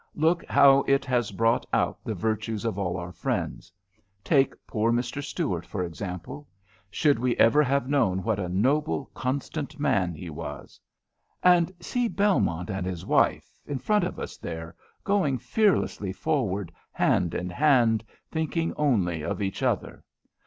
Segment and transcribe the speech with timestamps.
[0.15, 3.71] Look how it has brought out the virtues of all our friends.
[4.23, 5.23] Take poor Mr.
[5.23, 6.47] Stuart, for example.
[6.89, 10.79] Should we ever have known what a noble, constant man he was?
[11.43, 17.35] And see Belmont and his wife, in front of us, there, going fearlessly forward, hand
[17.35, 20.03] in hand, thinking only of each other.